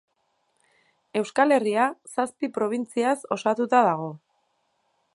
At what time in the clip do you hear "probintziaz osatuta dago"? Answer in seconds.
2.57-4.13